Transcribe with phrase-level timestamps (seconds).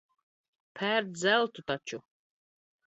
[0.79, 2.05] Pērc zeltu taču.